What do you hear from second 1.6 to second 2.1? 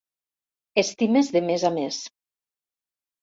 a més.